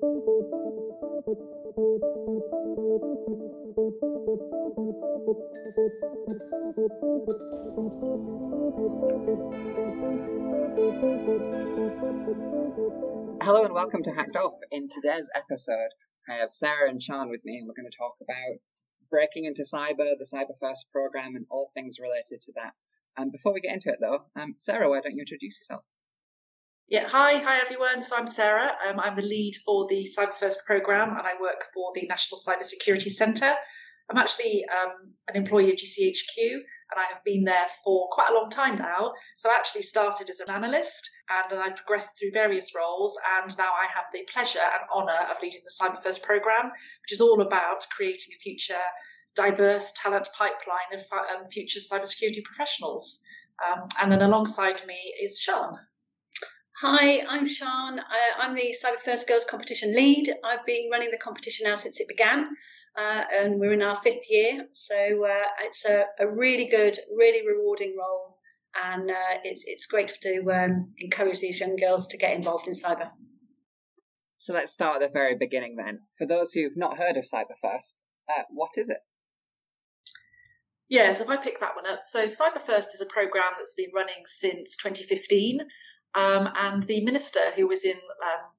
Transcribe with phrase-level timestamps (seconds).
[0.00, 0.10] Hello
[13.64, 14.54] and welcome to Hacked Off.
[14.70, 15.90] In today's episode,
[16.28, 18.60] I have Sarah and Sean with me, and we're going to talk about
[19.10, 22.74] breaking into cyber, the Cyber First program, and all things related to that.
[23.20, 25.82] Um, before we get into it, though, um, Sarah, why don't you introduce yourself?
[26.90, 28.02] Yeah, hi, hi everyone.
[28.02, 28.72] So I'm Sarah.
[28.88, 32.40] Um, I'm the lead for the Cyber First program, and I work for the National
[32.40, 33.52] Cyber Security Centre.
[34.08, 38.34] I'm actually um, an employee of GCHQ, and I have been there for quite a
[38.34, 39.12] long time now.
[39.36, 43.68] So I actually started as an analyst and I progressed through various roles, and now
[43.68, 46.70] I have the pleasure and honour of leading the Cyber First programme,
[47.02, 48.80] which is all about creating a future
[49.34, 53.20] diverse talent pipeline of um, future cybersecurity professionals.
[53.68, 55.76] Um, and then alongside me is Sean.
[56.80, 58.00] Hi, I'm Sean.
[58.38, 60.32] I'm the Cyber First Girls Competition lead.
[60.44, 62.50] I've been running the competition now since it began
[62.98, 64.66] uh, and we're in our fifth year.
[64.72, 68.38] So uh, it's a, a, really good, really rewarding role,
[68.84, 72.74] and uh, it's it's great to um, encourage these young girls to get involved in
[72.74, 73.10] cyber.
[74.36, 76.00] So let's start at the very beginning then.
[76.16, 78.98] For those who've not heard of Cyber First, uh, what is it?
[80.88, 83.74] Yeah, so if I pick that one up, so Cyber First is a program that's
[83.74, 85.60] been running since 2015.
[86.14, 88.50] Um, and the minister who was in um,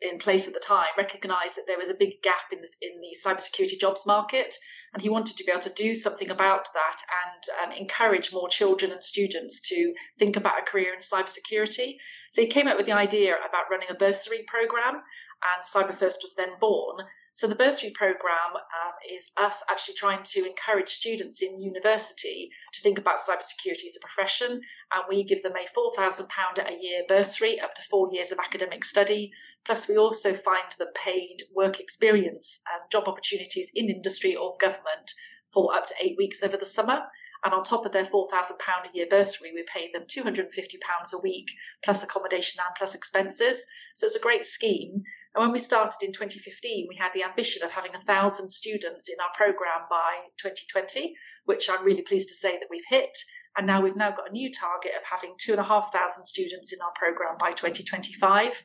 [0.00, 3.00] in place at the time recognised that there was a big gap in the, in
[3.00, 4.54] the cybersecurity jobs market,
[4.94, 8.48] and he wanted to be able to do something about that and um, encourage more
[8.48, 11.96] children and students to think about a career in cybersecurity.
[12.32, 16.34] So he came up with the idea about running a bursary program, and CyberFirst was
[16.36, 17.04] then born.
[17.32, 22.80] So the bursary program um, is us actually trying to encourage students in university to
[22.82, 26.72] think about cybersecurity as a profession, and we give them a four thousand pound a
[26.72, 29.32] year bursary up to four years of academic study.
[29.64, 35.14] Plus, we also find the paid work experience and job opportunities in industry or government
[35.52, 37.00] for up to eight weeks over the summer.
[37.42, 41.50] And on top of their £4,000 a year bursary, we pay them £250 a week
[41.82, 43.64] plus accommodation and plus expenses.
[43.94, 45.02] So it's a great scheme.
[45.34, 49.16] And when we started in 2015, we had the ambition of having 1,000 students in
[49.20, 51.14] our programme by 2020,
[51.44, 53.16] which I'm really pleased to say that we've hit.
[53.56, 57.36] And now we've now got a new target of having 2,500 students in our programme
[57.38, 58.64] by 2025.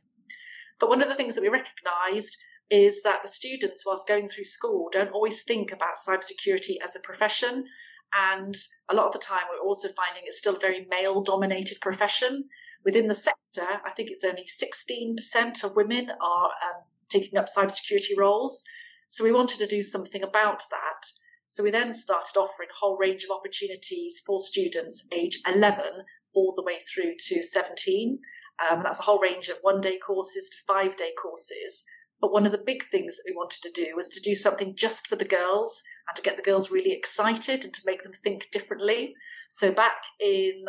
[0.79, 2.35] But one of the things that we recognised
[2.69, 6.99] is that the students, whilst going through school, don't always think about cybersecurity as a
[6.99, 7.65] profession.
[8.13, 8.55] And
[8.89, 12.49] a lot of the time, we're also finding it's still a very male dominated profession.
[12.83, 18.17] Within the sector, I think it's only 16% of women are um, taking up cybersecurity
[18.17, 18.63] roles.
[19.07, 21.05] So we wanted to do something about that.
[21.47, 26.53] So we then started offering a whole range of opportunities for students age 11 all
[26.53, 28.19] the way through to 17.
[28.69, 31.85] Um, that's a whole range of one day courses to five day courses.
[32.21, 34.75] But one of the big things that we wanted to do was to do something
[34.75, 38.13] just for the girls and to get the girls really excited and to make them
[38.13, 39.15] think differently.
[39.49, 40.65] So back in,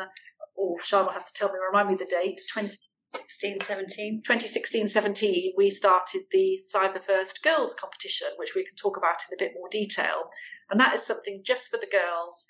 [0.59, 4.23] oh, Sean will have to tell me, remind me the date, 2016, 17.
[4.25, 9.35] 2016 17, we started the Cyber First Girls competition, which we can talk about in
[9.35, 10.31] a bit more detail.
[10.71, 12.47] And that is something just for the girls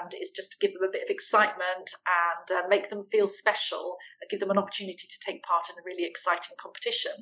[0.00, 3.26] and is just to give them a bit of excitement and uh, make them feel
[3.26, 7.12] special and give them an opportunity to take part in a really exciting competition.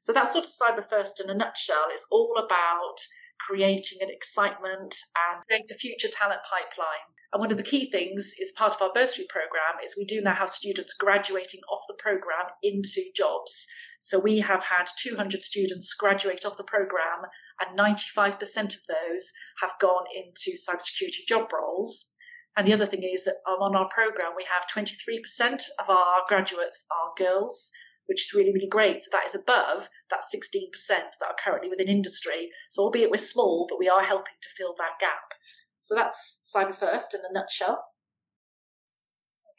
[0.00, 1.86] So that's sort of Cyber First in a nutshell.
[1.90, 2.98] It's all about
[3.40, 7.06] creating an excitement and create a future talent pipeline.
[7.32, 10.20] And one of the key things is part of our bursary program is we do
[10.20, 13.66] now have students graduating off the program into jobs.
[14.00, 17.26] So we have had 200 students graduate off the program
[17.60, 22.08] and 95% of those have gone into cybersecurity job roles.
[22.56, 26.22] And the other thing is that um, on our program, we have 23% of our
[26.28, 27.70] graduates are girls,
[28.06, 29.02] which is really, really great.
[29.02, 32.50] So that is above that 16% that are currently within industry.
[32.70, 35.34] So albeit we're small, but we are helping to fill that gap.
[35.80, 37.84] So that's Cyber First in a nutshell.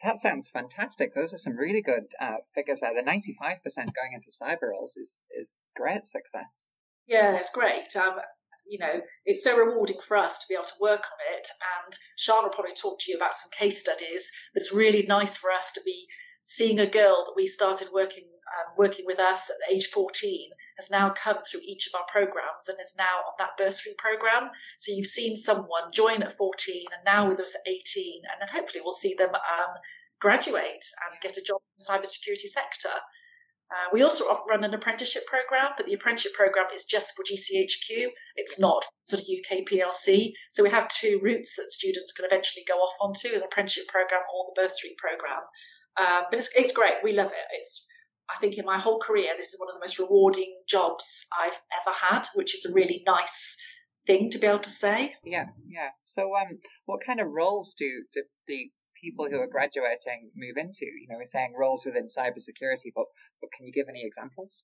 [0.02, 1.14] That sounds fantastic.
[1.14, 2.94] Those are some really good uh, figures there.
[2.94, 6.68] The 95% going into cyber roles is, is great success.
[7.08, 7.96] Yeah, it's great.
[7.96, 8.20] Um,
[8.68, 11.48] you know, it's so rewarding for us to be able to work on it.
[11.84, 15.36] And Sean will probably talk to you about some case studies, but it's really nice
[15.36, 16.06] for us to be
[16.48, 20.48] seeing a girl that we started working um, working with us at age 14
[20.78, 24.48] has now come through each of our programs and is now on that bursary program.
[24.78, 28.48] So you've seen someone join at 14 and now with us at 18, and then
[28.48, 29.72] hopefully we'll see them um,
[30.20, 32.96] graduate and get a job in the cybersecurity sector.
[33.70, 38.08] Uh, we also run an apprenticeship program, but the apprenticeship program is just for GCHQ.
[38.36, 40.32] It's not sort of UK PLC.
[40.48, 44.22] So we have two routes that students can eventually go off onto an apprenticeship program
[44.34, 45.42] or the bursary program.
[46.00, 46.94] Um, but it's, it's great.
[47.02, 47.46] We love it.
[47.52, 47.86] It's
[48.30, 51.58] I think in my whole career, this is one of the most rewarding jobs I've
[51.80, 53.56] ever had, which is a really nice
[54.06, 55.14] thing to be able to say.
[55.24, 55.88] Yeah, yeah.
[56.02, 60.84] So, um, what kind of roles do, do the people who are graduating move into?
[60.84, 63.06] You know, we're saying roles within cybersecurity, but
[63.40, 64.62] but can you give any examples?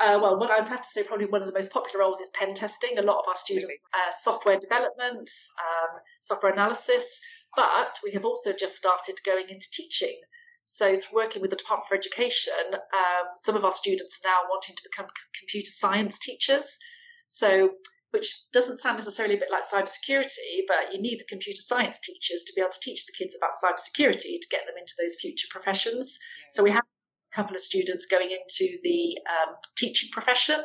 [0.00, 2.30] Uh, well, what I'd have to say, probably one of the most popular roles is
[2.30, 2.98] pen testing.
[2.98, 5.28] A lot of our students, uh, software development,
[5.58, 7.20] um, software analysis,
[7.56, 10.20] but we have also just started going into teaching.
[10.64, 14.76] So, working with the Department for Education, um, some of our students are now wanting
[14.76, 15.06] to become
[15.38, 16.78] computer science teachers.
[17.26, 17.70] So,
[18.10, 22.42] which doesn't sound necessarily a bit like cybersecurity, but you need the computer science teachers
[22.44, 25.48] to be able to teach the kids about cybersecurity to get them into those future
[25.50, 26.18] professions.
[26.50, 30.60] So we have a couple of students going into the um, teaching profession.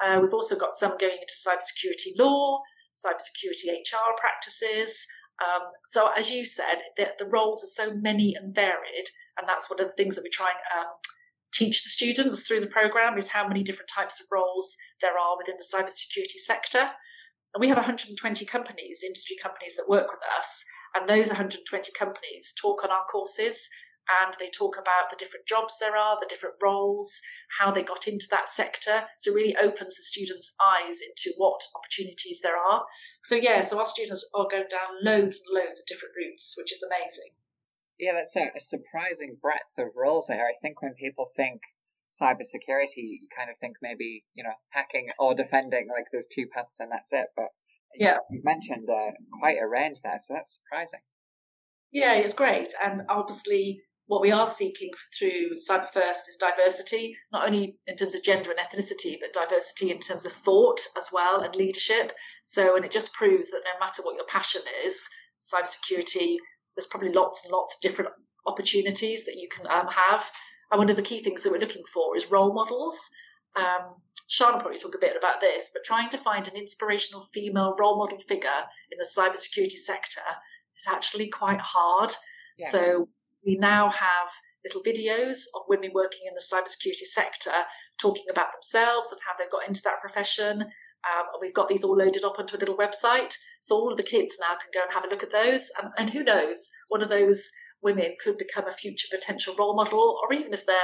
[0.00, 2.60] Uh, we've also got some going into cybersecurity law,
[2.94, 5.06] cybersecurity HR practices.
[5.42, 9.08] Um, so, as you said, the, the, roles are so many and varied,
[9.38, 10.92] and that's one of the things that we try and um,
[11.52, 15.36] teach the students through the program is how many different types of roles there are
[15.38, 16.90] within the cybersecurity sector.
[17.54, 20.64] And we have 120 companies, industry companies that work with us,
[20.94, 23.68] and those 120 companies talk on our courses
[24.24, 27.20] and they talk about the different jobs there are, the different roles,
[27.58, 29.04] how they got into that sector.
[29.16, 32.84] So it really opens the students' eyes into what opportunities there are.
[33.24, 36.72] So yeah, so our students are going down loads and loads of different routes, which
[36.72, 37.30] is amazing.
[37.98, 40.46] Yeah, that's a, a surprising breadth of roles there.
[40.46, 41.60] I think when people think
[42.20, 46.80] cybersecurity, you kind of think maybe, you know, hacking or defending, like there's two paths
[46.80, 47.26] and that's it.
[47.36, 47.48] But
[47.94, 49.10] yeah, you mentioned uh,
[49.40, 51.00] quite a range there, so that's surprising.
[51.90, 52.74] Yeah, it's great.
[52.82, 58.14] And obviously, what we are seeking through Cyber First is diversity, not only in terms
[58.14, 62.12] of gender and ethnicity, but diversity in terms of thought as well and leadership.
[62.42, 65.06] So, and it just proves that no matter what your passion is,
[65.38, 66.36] cybersecurity
[66.74, 68.10] there's probably lots and lots of different
[68.46, 70.30] opportunities that you can um, have.
[70.70, 73.00] And one of the key things that we're looking for is role models.
[73.56, 73.96] Um,
[74.28, 77.74] Sean will probably talk a bit about this, but trying to find an inspirational female
[77.80, 78.62] role model figure
[78.92, 80.22] in the cybersecurity sector
[80.76, 82.14] is actually quite hard.
[82.58, 82.70] Yeah.
[82.70, 83.08] So
[83.48, 84.28] we now have
[84.64, 87.54] little videos of women working in the cybersecurity sector
[87.98, 90.62] talking about themselves and how they've got into that profession
[91.06, 93.32] um, and we've got these all loaded up onto a little website.
[93.60, 95.70] So all of the kids now can go and have a look at those.
[95.80, 97.48] And, and who knows, one of those
[97.82, 100.76] women could become a future potential role model, or even if they're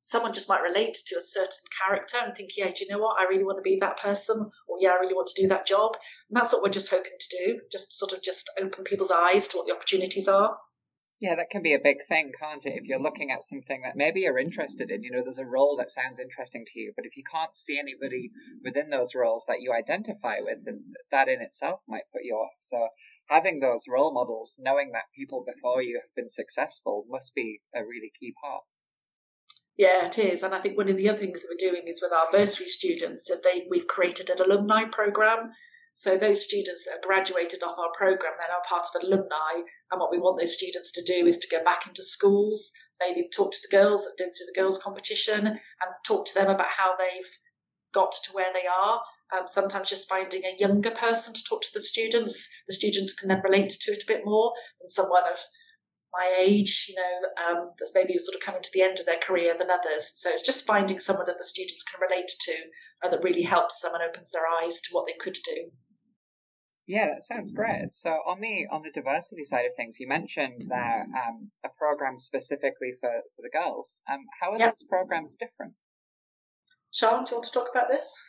[0.00, 3.18] someone just might relate to a certain character and think, yeah, do you know what?
[3.18, 5.66] I really want to be that person, or yeah, I really want to do that
[5.66, 5.96] job.
[6.30, 9.48] And that's what we're just hoping to do, just sort of just open people's eyes
[9.48, 10.56] to what the opportunities are.
[11.20, 12.74] Yeah, that can be a big thing, can't it?
[12.76, 15.76] If you're looking at something that maybe you're interested in, you know, there's a role
[15.78, 18.30] that sounds interesting to you, but if you can't see anybody
[18.62, 22.52] within those roles that you identify with, then that in itself might put you off.
[22.60, 22.86] So
[23.26, 27.80] having those role models, knowing that people before you have been successful must be a
[27.84, 28.62] really key part.
[29.76, 32.02] Yeah, it is, and I think one of the other things that we're doing is
[32.02, 35.52] with our bursary students that they we've created an alumni program
[35.98, 39.66] so those students that have graduated off our program then are part of alumni.
[39.90, 43.28] And what we want those students to do is to go back into schools, maybe
[43.28, 46.68] talk to the girls that did through the girls' competition and talk to them about
[46.68, 47.38] how they've
[47.92, 49.02] got to where they are.
[49.36, 53.26] Um, sometimes just finding a younger person to talk to the students, the students can
[53.26, 55.40] then relate to it a bit more than someone of
[56.12, 59.18] my age, you know, um, that's maybe sort of coming to the end of their
[59.18, 60.12] career than others.
[60.14, 62.54] So it's just finding someone that the students can relate to
[63.02, 65.72] uh, that really helps them and opens their eyes to what they could do.
[66.88, 67.92] Yeah, that sounds great.
[67.92, 72.16] So on the on the diversity side of things, you mentioned that um, a program
[72.16, 74.00] specifically for, for the girls.
[74.10, 74.74] Um, how are yep.
[74.74, 75.74] those programs different?
[76.90, 78.24] Sean, do you want to talk about this?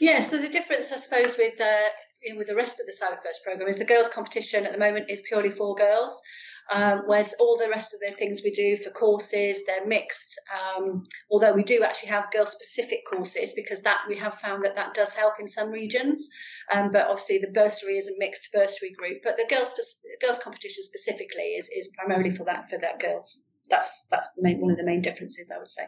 [0.00, 1.88] Yeah, so the difference, I suppose, with uh,
[2.22, 4.72] you know, with the rest of the Cyber First program is the girls' competition at
[4.72, 6.22] the moment is purely for girls,
[6.70, 10.40] um, whereas all the rest of the things we do for courses, they're mixed.
[10.54, 14.76] Um, although we do actually have girl specific courses because that we have found that
[14.76, 16.30] that does help in some regions.
[16.72, 19.22] Um, but obviously the bursary is a mixed bursary group.
[19.22, 19.74] But the girls
[20.20, 23.42] girls competition specifically is, is primarily for that for that girls.
[23.68, 25.84] That's that's the main, one of the main differences I would say.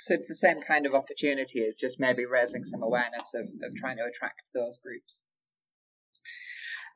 [0.00, 3.76] So it's the same kind of opportunity as just maybe raising some awareness of, of
[3.76, 5.22] trying to attract those groups.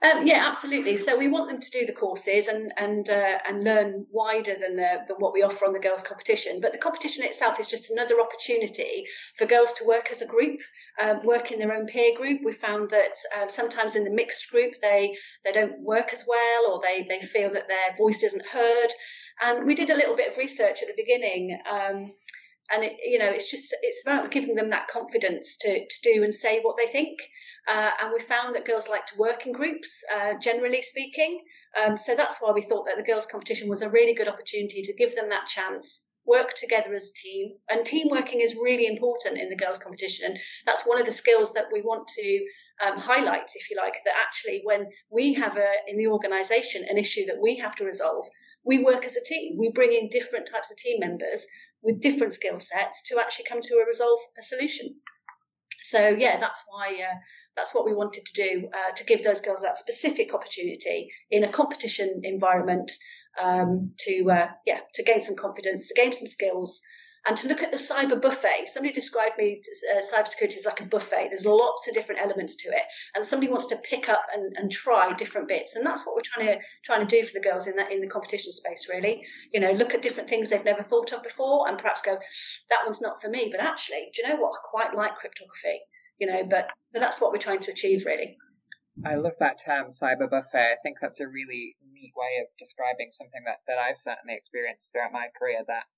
[0.03, 0.97] Um, yeah, absolutely.
[0.99, 4.77] So we want them to do the courses and and uh, and learn wider than
[4.77, 6.61] the, than what we offer on the girls' competition.
[6.61, 9.07] But the competition itself is just another opportunity
[9.39, 10.61] for girls to work as a group,
[11.01, 12.43] um, work in their own peer group.
[12.45, 16.73] We found that uh, sometimes in the mixed group they they don't work as well,
[16.73, 18.91] or they they feel that their voice isn't heard.
[19.43, 21.59] And we did a little bit of research at the beginning.
[21.69, 22.13] Um,
[22.71, 26.23] and it, you know, it's just it's about giving them that confidence to to do
[26.23, 27.19] and say what they think.
[27.67, 31.43] Uh, and we found that girls like to work in groups, uh, generally speaking.
[31.83, 34.83] Um, so that's why we thought that the girls' competition was a really good opportunity
[34.83, 37.53] to give them that chance work together as a team.
[37.69, 40.37] And team working is really important in the girls' competition.
[40.67, 42.47] That's one of the skills that we want to
[42.81, 46.99] um, highlight, if you like, that actually when we have a, in the organisation an
[46.99, 48.27] issue that we have to resolve,
[48.65, 49.59] we work as a team.
[49.59, 51.47] We bring in different types of team members
[51.85, 54.97] with different skill sets to actually come to a resolve a solution.
[55.83, 57.15] So yeah, that's why uh,
[57.57, 61.45] that's what we wanted to do uh, to give those girls that specific opportunity in
[61.45, 62.91] a competition environment
[63.41, 66.81] um, to uh, yeah to gain some confidence, to gain some skills,
[67.27, 68.67] and to look at the cyber buffet.
[68.67, 69.63] Somebody described me
[69.95, 71.29] uh, cybersecurity as like a buffet.
[71.31, 72.83] There's lots of different elements to it,
[73.15, 76.23] and somebody wants to pick up and, and try different bits, and that's what we're
[76.23, 78.87] trying to trying to do for the girls in that in the competition space.
[78.89, 82.19] Really, you know, look at different things they've never thought of before, and perhaps go,
[82.71, 83.49] that one's not for me.
[83.51, 84.55] But actually, do you know what?
[84.55, 85.81] I quite like cryptography.
[86.19, 88.39] You know, but, but that's what we're trying to achieve, really.
[89.05, 90.79] I love that term, cyber buffet.
[90.79, 94.93] I think that's a really neat way of describing something that, that I've certainly experienced
[94.93, 95.91] throughout my career that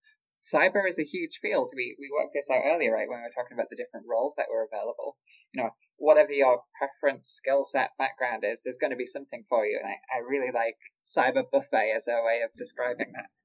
[0.46, 1.72] cyber is a huge field.
[1.74, 4.34] We, we worked this out earlier, right, when we were talking about the different roles
[4.36, 5.16] that were available.
[5.52, 9.64] You know, whatever your preference, skill set, background is, there's going to be something for
[9.64, 9.78] you.
[9.82, 13.40] And I, I really like cyber buffet as a way of describing this.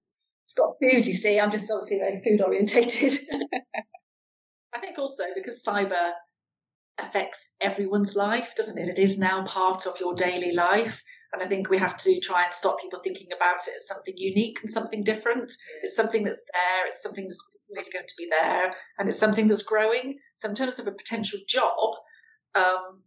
[0.45, 1.39] It's got food, you see.
[1.39, 3.19] I'm just obviously very food orientated.
[4.73, 6.11] I think also because cyber
[6.99, 8.89] affects everyone's life, doesn't it?
[8.89, 11.03] It is now part of your daily life.
[11.33, 14.13] And I think we have to try and stop people thinking about it as something
[14.17, 15.51] unique and something different.
[15.81, 19.47] It's something that's there, it's something that's always going to be there, and it's something
[19.47, 20.19] that's growing.
[20.35, 21.95] So, in terms of a potential job,
[22.55, 23.03] um,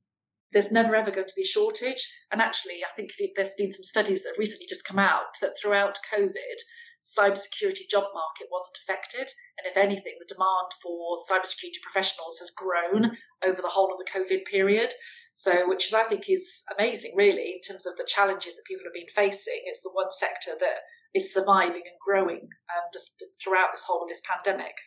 [0.53, 2.11] there's never ever going to be a shortage.
[2.33, 5.57] And actually, I think there's been some studies that have recently just come out that
[5.61, 6.59] throughout COVID,
[7.05, 9.29] cybersecurity job market wasn't affected.
[9.59, 14.11] And if anything, the demand for cybersecurity professionals has grown over the whole of the
[14.11, 14.95] COVID period.
[15.35, 18.95] So, which I think is amazing, really, in terms of the challenges that people have
[18.95, 19.67] been facing.
[19.67, 20.79] It's the one sector that
[21.13, 24.79] is surviving and growing um, just throughout this whole of this pandemic.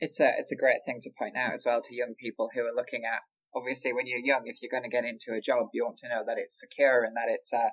[0.00, 2.62] It's a it's a great thing to point out as well to young people who
[2.62, 3.22] are looking at.
[3.54, 6.08] Obviously, when you're young, if you're going to get into a job, you want to
[6.08, 7.70] know that it's secure and that it's uh,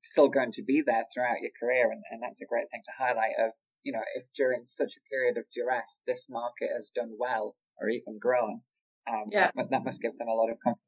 [0.00, 2.92] still going to be there throughout your career, and, and that's a great thing to
[2.96, 3.36] highlight.
[3.36, 7.54] Of you know, if during such a period of duress, this market has done well
[7.76, 8.62] or even grown,
[9.06, 9.50] um, yeah.
[9.54, 10.87] that, that must give them a lot of confidence.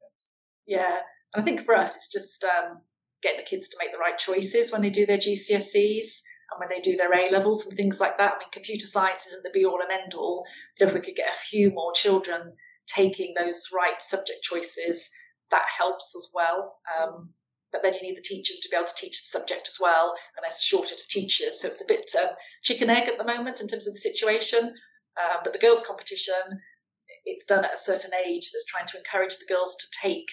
[0.71, 0.99] Yeah,
[1.33, 2.79] and I think for us, it's just um,
[3.21, 6.69] getting the kids to make the right choices when they do their GCSEs and when
[6.69, 8.35] they do their A levels and things like that.
[8.35, 10.45] I mean, computer science isn't the be all and end all,
[10.79, 12.53] but if we could get a few more children
[12.87, 15.09] taking those right subject choices,
[15.49, 16.77] that helps as well.
[16.97, 17.33] Um,
[17.73, 20.15] but then you need the teachers to be able to teach the subject as well,
[20.37, 22.29] and there's a shortage of teachers, so it's a bit um,
[22.63, 24.73] chicken egg at the moment in terms of the situation.
[25.19, 26.61] Um, but the girls' competition,
[27.25, 30.31] it's done at a certain age that's trying to encourage the girls to take,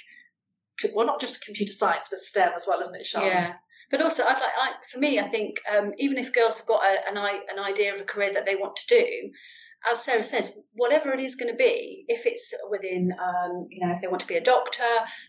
[0.94, 3.26] well, not just computer science, but STEM as well, isn't it, Sean?
[3.26, 3.54] Yeah.
[3.90, 6.82] But also, I'd like, I, for me, I think um, even if girls have got
[6.82, 9.30] a, an, an idea of a career that they want to do,
[9.90, 13.92] as Sarah says, whatever it is going to be, if it's within, um, you know,
[13.92, 14.82] if they want to be a doctor,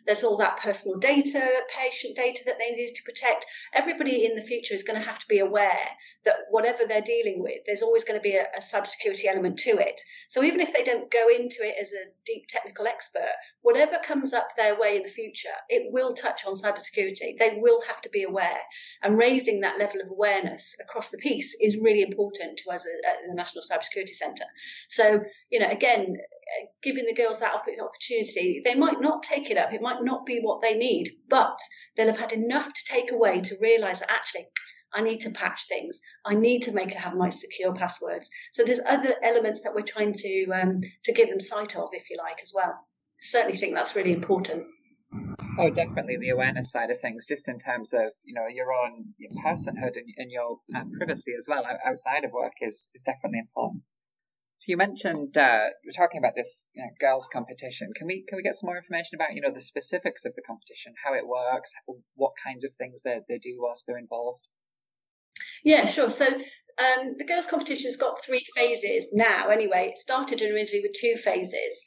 [0.06, 3.46] there's all that personal data, patient data that they need to protect.
[3.74, 5.88] Everybody in the future is going to have to be aware
[6.26, 9.72] that whatever they're dealing with, there's always going to be a, a cybersecurity element to
[9.72, 10.02] it.
[10.28, 14.34] So even if they don't go into it as a deep technical expert, whatever comes
[14.34, 17.38] up their way in the future, it will touch on cybersecurity.
[17.38, 18.60] They will have to be aware,
[19.04, 23.28] and raising that level of awareness across the piece is really important to us at
[23.28, 24.46] the National Cybersecurity Centre.
[24.88, 26.18] So, you know, again,
[26.82, 29.74] giving the girls that opportunity, they might not take it up.
[29.74, 31.60] It might not be what they need, but
[31.96, 34.48] they'll have had enough to take away to realise that actually
[34.94, 36.02] I need to patch things.
[36.26, 38.30] I need to make it have my secure passwords.
[38.52, 42.10] So there's other elements that we're trying to um, to give them sight of, if
[42.10, 42.74] you like, as well.
[43.22, 44.66] Certainly think that's really important.
[45.58, 49.14] Oh, definitely the awareness side of things, just in terms of you know your own
[49.18, 53.40] your personhood and, and your um, privacy as well outside of work is is definitely
[53.40, 53.84] important.
[54.58, 57.92] So you mentioned uh, we're talking about this you know, girls' competition.
[57.96, 60.42] Can we can we get some more information about you know the specifics of the
[60.42, 61.72] competition, how it works,
[62.16, 64.46] what kinds of things they they do whilst they're involved?
[65.64, 66.10] Yeah, sure.
[66.10, 69.50] So um, the girls' competition's got three phases now.
[69.50, 71.86] Anyway, it started originally with two phases.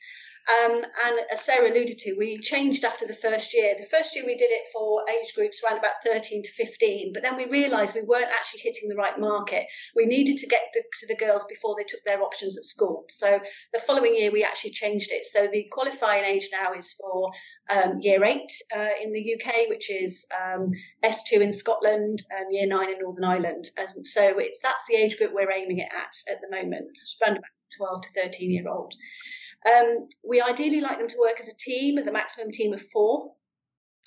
[0.48, 3.76] Um, and as Sarah alluded to, we changed after the first year.
[3.78, 7.22] The first year we did it for age groups around about 13 to 15, but
[7.22, 9.66] then we realised we weren't actually hitting the right market.
[9.94, 13.04] We needed to get to, to the girls before they took their options at school.
[13.08, 13.38] So
[13.72, 15.26] the following year we actually changed it.
[15.26, 17.30] So the qualifying age now is for
[17.70, 20.70] um, year eight uh, in the UK, which is um,
[21.04, 23.70] S2 in Scotland and year nine in Northern Ireland.
[23.76, 27.38] And so it's that's the age group we're aiming it at at the moment, around
[27.38, 28.92] about 12 to 13 year old.
[29.66, 32.82] Um, we ideally like them to work as a team, with a maximum team of
[32.92, 33.32] four.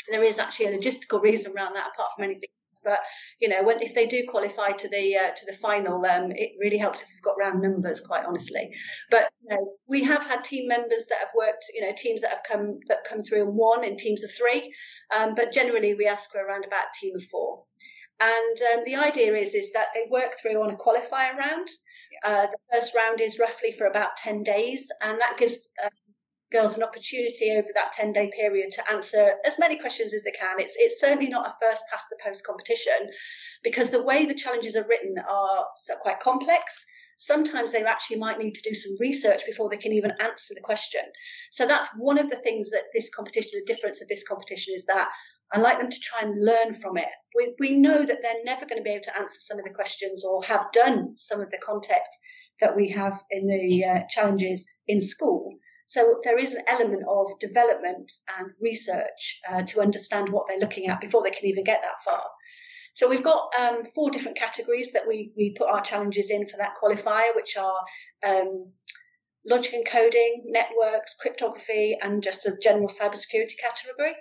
[0.10, 2.82] There is actually a logistical reason around that, apart from anything else.
[2.84, 3.00] but
[3.40, 6.52] you know, when if they do qualify to the uh, to the final, um, it
[6.60, 8.74] really helps if you've got round numbers, quite honestly.
[9.10, 12.32] But you know, we have had team members that have worked, you know, teams that
[12.32, 14.74] have come that come through and won in teams of three.
[15.16, 17.64] Um, but generally, we ask for around about team of four.
[18.20, 21.70] And um, the idea is is that they work through on a qualifier round.
[22.24, 25.90] Uh, the first round is roughly for about 10 days, and that gives uh,
[26.52, 30.32] girls an opportunity over that 10 day period to answer as many questions as they
[30.32, 30.60] can.
[30.60, 33.12] It's, it's certainly not a first past the post competition
[33.64, 35.66] because the way the challenges are written are
[36.02, 36.86] quite complex.
[37.18, 40.62] Sometimes they actually might need to do some research before they can even answer the
[40.62, 41.02] question.
[41.50, 44.86] So that's one of the things that this competition, the difference of this competition is
[44.86, 45.10] that
[45.54, 47.08] I like them to try and learn from it.
[47.36, 49.74] We, we know that they're never going to be able to answer some of the
[49.74, 52.02] questions or have done some of the content
[52.60, 55.58] that we have in the uh, challenges in school.
[55.88, 60.88] So there is an element of development and research uh, to understand what they're looking
[60.88, 62.24] at before they can even get that far.
[62.94, 66.58] So we've got um, four different categories that we, we put our challenges in for
[66.58, 67.82] that qualifier, which are
[68.26, 68.72] um,
[69.46, 74.16] logic and coding, networks, cryptography, and just a general cybersecurity category.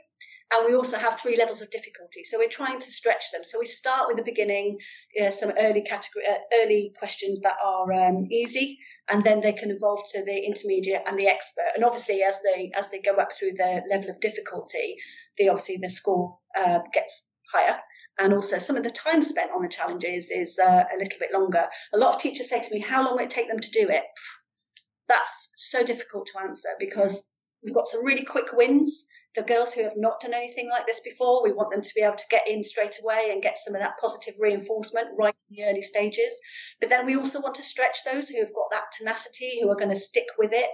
[0.54, 2.22] And we also have three levels of difficulty.
[2.22, 3.42] So we're trying to stretch them.
[3.42, 4.78] So we start with the beginning,
[5.12, 9.52] you know, some early category, uh, early questions that are um, easy, and then they
[9.52, 11.72] can evolve to the intermediate and the expert.
[11.74, 14.96] And obviously, as they as they go up through the level of difficulty,
[15.38, 17.80] the obviously the score uh, gets higher.
[18.20, 21.32] And also, some of the time spent on the challenges is uh, a little bit
[21.32, 21.66] longer.
[21.94, 23.88] A lot of teachers say to me, "How long will it take them to do
[23.88, 24.04] it?"
[25.08, 29.04] That's so difficult to answer because we've got some really quick wins
[29.34, 32.02] the girls who have not done anything like this before, we want them to be
[32.02, 35.56] able to get in straight away and get some of that positive reinforcement right in
[35.56, 36.40] the early stages.
[36.80, 39.76] But then we also want to stretch those who have got that tenacity, who are
[39.76, 40.70] going to stick with it,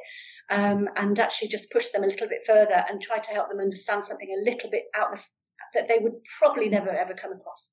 [0.50, 3.60] um, and actually just push them a little bit further and try to help them
[3.60, 5.24] understand something a little bit out of
[5.72, 7.72] that they would probably never ever come across.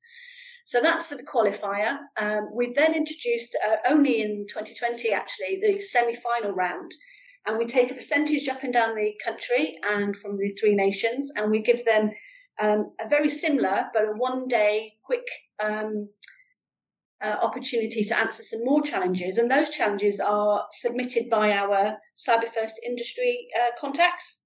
[0.63, 1.98] So that's for the qualifier.
[2.17, 6.91] Um, we then introduced uh, only in 2020 actually the semi-final round
[7.47, 11.31] and we take a percentage up and down the country and from the three nations,
[11.35, 12.12] and we give them
[12.60, 15.27] um, a very similar but a one day quick
[15.63, 16.10] um,
[17.21, 19.38] uh, opportunity to answer some more challenges.
[19.38, 24.39] And those challenges are submitted by our Cyber First industry uh, contacts.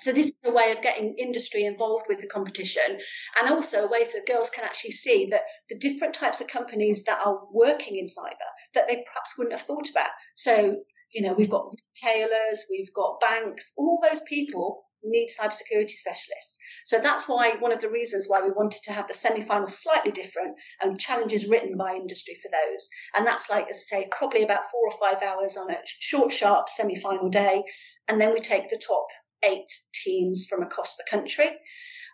[0.00, 2.98] So this is a way of getting industry involved with the competition
[3.38, 7.04] and also a way that girls can actually see that the different types of companies
[7.04, 10.08] that are working in cyber that they perhaps wouldn't have thought about.
[10.34, 10.76] So
[11.14, 11.72] you know, we've got
[12.02, 16.58] retailers, we've got banks, all those people need cybersecurity specialists.
[16.86, 20.12] So that's why one of the reasons why we wanted to have the semi-final slightly
[20.12, 22.88] different and challenges written by industry for those.
[23.14, 26.32] And that's like, as I say, probably about four or five hours on a short,
[26.32, 27.62] sharp semi-final day.
[28.08, 29.06] And then we take the top
[29.44, 31.50] eight teams from across the country.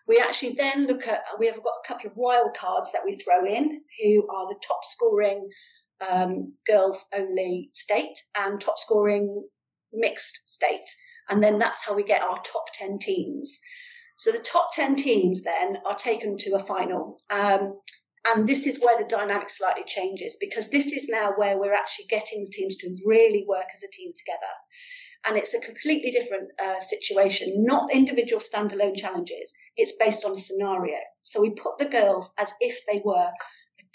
[0.09, 3.17] We actually then look at, we have got a couple of wild cards that we
[3.17, 5.49] throw in who are the top scoring
[6.09, 9.45] um, girls only state and top scoring
[9.93, 10.89] mixed state.
[11.29, 13.61] And then that's how we get our top 10 teams.
[14.17, 17.21] So the top 10 teams then are taken to a final.
[17.31, 17.81] Um,
[18.27, 22.07] and this is where the dynamic slightly changes because this is now where we're actually
[22.11, 24.53] getting the teams to really work as a team together.
[25.25, 29.53] And it's a completely different uh, situation, not individual standalone challenges.
[29.77, 30.99] It's based on a scenario.
[31.21, 33.31] So we put the girls as if they were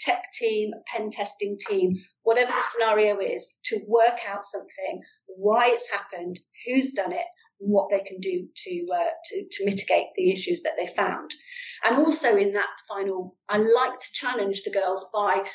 [0.00, 5.90] tech team, pen testing team, whatever the scenario is, to work out something, why it's
[5.90, 7.26] happened, who's done it,
[7.58, 11.30] what they can do to, uh, to to mitigate the issues that they found.
[11.84, 15.48] And also in that final, I like to challenge the girls by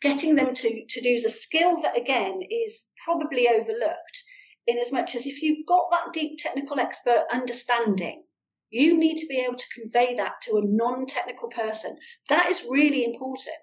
[0.00, 4.24] getting them to to do a skill that again is probably overlooked.
[4.66, 8.22] In as much as if you've got that deep technical expert understanding,
[8.70, 11.96] you need to be able to convey that to a non-technical person.
[12.28, 13.56] That is really important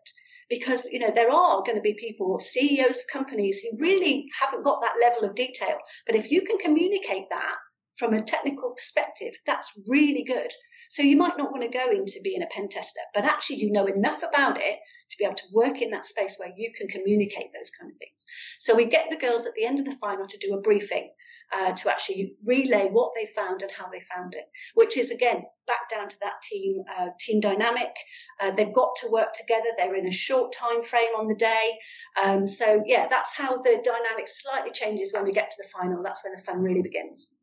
[0.50, 4.64] because you know there are going to be people ceos of companies who really haven't
[4.64, 5.78] got that level of detail.
[6.06, 7.56] But if you can communicate that
[7.98, 10.52] from a technical perspective that's really good
[10.90, 13.72] so you might not want to go into being a pen tester but actually you
[13.72, 16.88] know enough about it to be able to work in that space where you can
[16.88, 18.26] communicate those kind of things
[18.60, 21.10] so we get the girls at the end of the final to do a briefing
[21.54, 25.44] uh, to actually relay what they found and how they found it, which is again
[25.68, 27.96] back down to that team uh, team dynamic.
[28.42, 29.70] Uh, they've got to work together.
[29.78, 31.78] They're in a short time frame on the day,
[32.22, 36.04] um, so yeah, that's how the dynamic slightly changes when we get to the final.
[36.04, 37.38] That's when the fun really begins.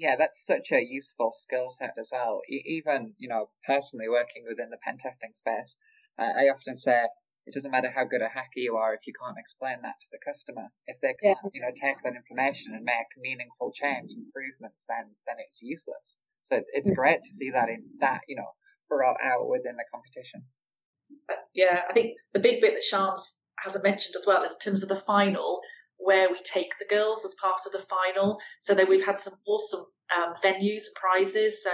[0.00, 2.40] Yeah, that's such a useful skill set as well.
[2.48, 5.76] even you know, personally working within the pen testing space,
[6.18, 7.04] I often say
[7.44, 10.06] it doesn't matter how good a hacker you are if you can't explain that to
[10.10, 10.68] the customer.
[10.86, 11.50] If they can, yeah.
[11.52, 16.18] you know, take that information and make meaningful change improvements, then then it's useless.
[16.42, 18.56] So it's, it's great to see that in that, you know,
[18.88, 20.44] brought out within the competition.
[21.28, 24.58] Uh, yeah, I think the big bit that Sian's hasn't mentioned as well is in
[24.60, 25.60] terms of the final,
[26.02, 28.40] where we take the girls as part of the final.
[28.58, 29.86] So that we've had some awesome
[30.16, 31.62] um, venues and prizes.
[31.62, 31.70] So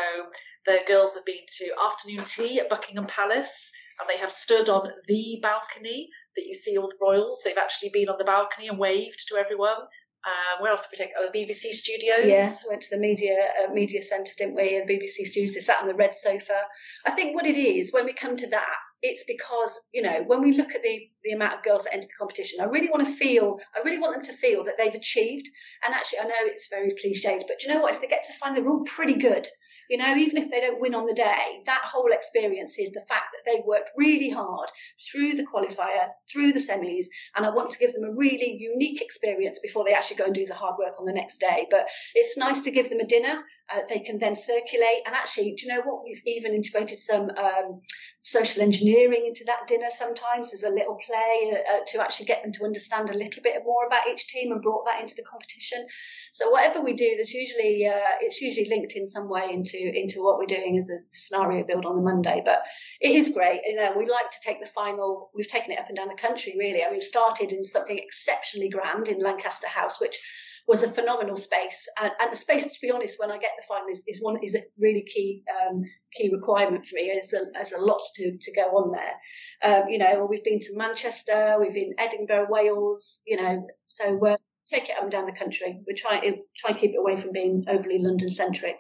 [0.65, 4.91] the girls have been to afternoon tea at Buckingham Palace and they have stood on
[5.07, 7.43] the balcony that you see all the royals.
[7.45, 9.79] They've actually been on the balcony and waved to everyone.
[10.25, 11.15] Uh, where else did we take?
[11.17, 12.27] Oh, the BBC studios.
[12.27, 14.83] Yeah, went to the media uh, media centre, didn't we?
[14.85, 15.55] The BBC studios.
[15.55, 16.63] They sat on the red sofa.
[17.07, 20.43] I think what it is when we come to that, it's because you know when
[20.43, 23.05] we look at the the amount of girls that enter the competition, I really want
[23.07, 25.49] to feel, I really want them to feel that they've achieved.
[25.85, 27.95] And actually, I know it's very cliched, but you know what?
[27.95, 29.47] If they get to find they're all pretty good,
[29.89, 33.05] you know, even if they don't win on the day, that whole experience is the
[33.09, 34.69] fact that they worked really hard
[35.11, 39.01] through the qualifier, through the semis, and I want to give them a really unique
[39.01, 41.67] experience before they actually go and do the hard work on the next day.
[41.71, 43.45] But it's nice to give them a dinner.
[43.73, 46.05] Uh, they can then circulate, and actually, do you know what?
[46.05, 47.81] We've even integrated some um,
[48.27, 50.51] social engineering into that dinner sometimes.
[50.51, 53.63] There's a little play uh, uh, to actually get them to understand a little bit
[53.65, 55.87] more about each team and brought that into the competition.
[56.33, 60.25] So whatever we do, there's usually uh, it's usually linked in some way into into
[60.25, 62.43] what we're doing as a scenario build on the Monday.
[62.45, 62.63] But
[63.01, 63.61] it is great.
[63.65, 65.31] You know, we like to take the final.
[65.33, 68.71] We've taken it up and down the country really, and we've started in something exceptionally
[68.71, 70.19] grand in Lancaster House, which
[70.67, 71.89] was a phenomenal space.
[72.01, 74.39] And, and, the space, to be honest, when I get the final is, is one
[74.43, 77.13] is a really key um, key requirement for me.
[77.13, 79.15] There's a, there's a lot to, to go on there.
[79.63, 83.21] Um, you know, we've been to Manchester, we've been Edinburgh, Wales.
[83.27, 85.81] You know, so we're take it up and down the country.
[85.87, 86.21] We try
[86.57, 88.77] try and keep it away from being overly London centric.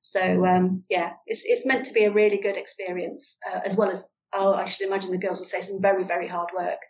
[0.00, 3.90] So um, yeah, it's it's meant to be a really good experience, uh, as well
[3.90, 6.80] as oh, I should imagine the girls will say some very very hard work.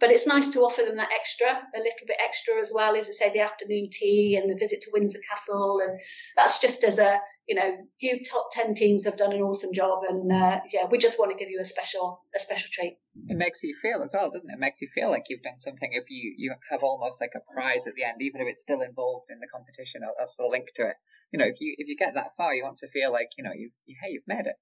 [0.00, 3.08] But it's nice to offer them that extra, a little bit extra as well, as
[3.08, 5.80] I say, the afternoon tea and the visit to Windsor Castle.
[5.82, 6.00] And
[6.36, 10.02] that's just as a, you know, you top 10 teams have done an awesome job.
[10.08, 12.98] And uh, yeah, we just want to give you a special, a special treat.
[13.28, 14.54] It makes you feel as well, doesn't it?
[14.54, 17.52] It makes you feel like you've done something if you, you have almost like a
[17.52, 20.44] prize at the end, even if it's still involved in the competition or that's the
[20.44, 20.96] link to it.
[21.32, 23.44] You know, if you, if you get that far, you want to feel like, you
[23.44, 24.56] know, you, you hey, you've made it.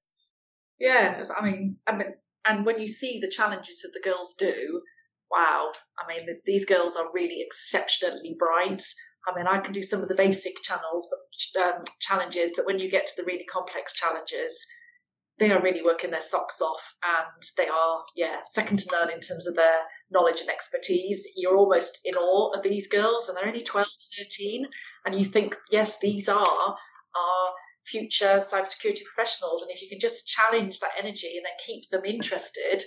[0.78, 2.14] Yeah, I mean, I mean,
[2.44, 4.82] and when you see the challenges that the girls do,
[5.32, 8.82] wow, I mean, these girls are really exceptionally bright.
[9.26, 12.78] I mean, I can do some of the basic channels, but um, challenges, but when
[12.78, 14.66] you get to the really complex challenges,
[15.38, 19.20] they are really working their socks off, and they are, yeah, second to none in
[19.20, 21.26] terms of their knowledge and expertise.
[21.36, 23.86] You're almost in awe of these girls, and they're only 12,
[24.18, 24.66] 13,
[25.06, 26.76] and you think, yes, these are
[27.16, 27.52] our
[27.86, 32.04] future cybersecurity professionals, and if you can just challenge that energy and then keep them
[32.04, 32.82] interested,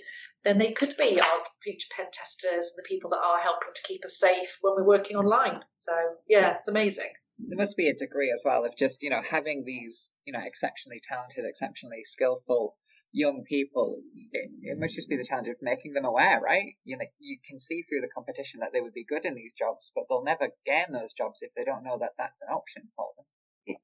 [0.46, 3.82] then they could be our future pen testers and the people that are helping to
[3.82, 5.58] keep us safe when we're working online.
[5.74, 5.92] So
[6.28, 7.10] yeah, it's amazing.
[7.38, 10.40] There must be a degree as well of just, you know, having these, you know,
[10.42, 12.76] exceptionally talented, exceptionally skillful
[13.12, 14.00] young people.
[14.32, 16.76] It, it must just be the challenge of making them aware, right?
[16.84, 19.52] You know, you can see through the competition that they would be good in these
[19.52, 22.84] jobs, but they'll never gain those jobs if they don't know that that's an option
[22.94, 23.26] for them.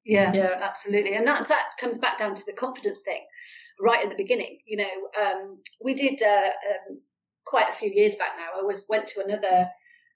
[0.04, 1.16] Yeah, yeah, absolutely.
[1.16, 3.26] And that that comes back down to the confidence thing
[3.82, 4.58] right at the beginning.
[4.64, 7.00] You know, um, we did uh, um,
[7.44, 8.60] quite a few years back now.
[8.60, 9.68] I was went to another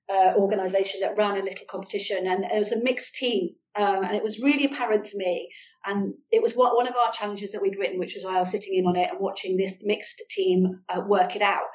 [0.09, 4.17] uh, organisation that ran a little competition, and it was a mixed team, um, and
[4.17, 5.51] it was really apparent to me.
[5.85, 8.41] And it was what, one of our challenges that we'd written, which was why I
[8.41, 11.67] was sitting in on it and watching this mixed team uh, work it out.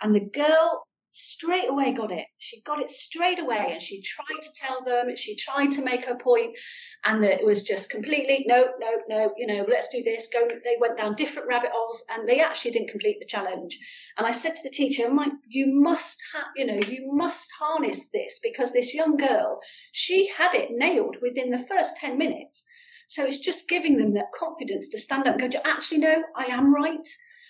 [0.00, 2.26] And the girl straight away got it.
[2.38, 5.16] She got it straight away, and she tried to tell them.
[5.16, 6.56] She tried to make her point,
[7.04, 9.34] and that it was just completely no, no, no.
[9.36, 10.28] You know, let's do this.
[10.32, 10.48] Go.
[10.48, 13.78] They went down different rabbit holes, and they actually didn't complete the challenge.
[14.16, 18.08] And I said to the teacher, "I'm you must have, you know, you must harness
[18.08, 19.60] this because this young girl,
[19.92, 22.66] she had it nailed within the first ten minutes."
[23.08, 26.46] So it's just giving them that confidence to stand up and go, actually, no, I
[26.46, 27.08] am right.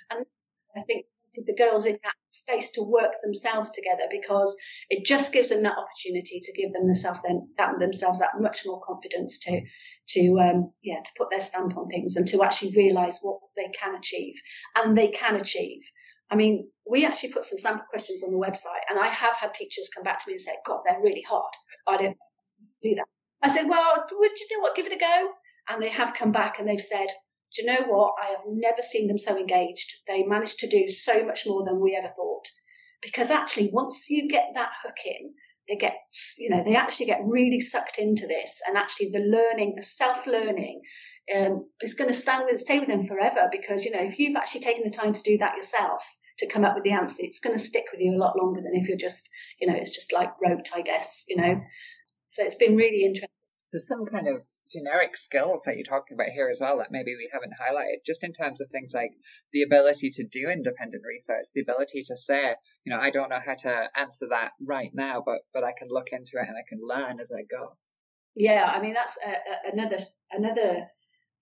[0.08, 0.24] And
[0.76, 1.06] I think
[1.46, 4.56] the girls in that space to work themselves together because
[4.90, 8.62] it just gives them that opportunity to give them themselves then that themselves that much
[8.66, 9.60] more confidence to
[10.08, 13.68] to um, yeah to put their stamp on things and to actually realize what they
[13.68, 14.34] can achieve
[14.76, 15.82] and they can achieve
[16.30, 19.54] I mean, we actually put some sample questions on the website, and I have had
[19.54, 21.52] teachers come back to me and say, God, they're really hard.
[21.86, 22.16] I don't
[22.82, 23.06] do that.
[23.42, 24.76] I said, Well, would you know what?
[24.76, 25.28] Give it a go.
[25.70, 27.08] And they have come back and they've said,
[27.54, 28.14] do you know what?
[28.22, 29.92] I have never seen them so engaged.
[30.06, 32.46] They managed to do so much more than we ever thought.
[33.02, 35.34] Because actually, once you get that hook in,
[35.68, 35.96] they get,
[36.38, 38.60] you know, they actually get really sucked into this.
[38.66, 40.82] And actually, the learning, the self learning,
[41.34, 43.48] um, is going to stand with, stay with them forever.
[43.50, 46.04] Because, you know, if you've actually taken the time to do that yourself,
[46.38, 48.60] to come up with the answer, it's going to stick with you a lot longer
[48.60, 49.28] than if you're just,
[49.60, 51.60] you know, it's just like rote, I guess, you know.
[52.28, 53.28] So it's been really interesting.
[53.72, 57.14] There's some kind of generic skills that you're talking about here as well that maybe
[57.16, 59.12] we haven't highlighted, just in terms of things like
[59.52, 62.54] the ability to do independent research, the ability to say,
[62.84, 65.88] you know, I don't know how to answer that right now, but but I can
[65.90, 67.76] look into it and I can learn as I go.
[68.34, 69.98] Yeah, I mean that's a, a, another
[70.30, 70.86] another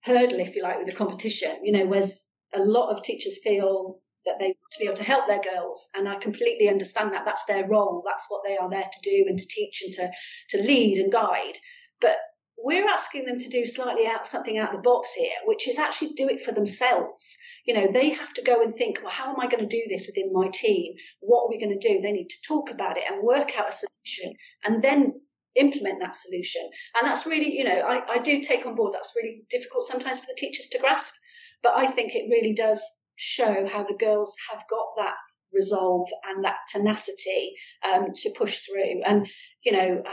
[0.03, 1.59] hurdle, if you like, with the competition.
[1.63, 5.03] You know, whereas a lot of teachers feel that they want to be able to
[5.03, 7.25] help their girls, and I completely understand that.
[7.25, 8.03] That's their role.
[8.05, 10.11] That's what they are there to do and to teach and to
[10.57, 11.57] to lead and guide.
[12.01, 12.17] But
[12.57, 15.77] we're asking them to do slightly out something out of the box here, which is
[15.77, 17.37] actually do it for themselves.
[17.65, 19.83] You know, they have to go and think, well, how am I going to do
[19.89, 20.95] this within my team?
[21.19, 22.01] What are we going to do?
[22.01, 25.21] They need to talk about it and work out a solution and then
[25.55, 26.61] implement that solution.
[26.99, 30.19] And that's really, you know, I, I do take on board that's really difficult sometimes
[30.19, 31.13] for the teachers to grasp.
[31.61, 32.81] But I think it really does
[33.15, 35.15] show how the girls have got that
[35.53, 37.53] resolve and that tenacity
[37.91, 39.01] um, to push through.
[39.05, 39.27] And,
[39.63, 40.03] you know,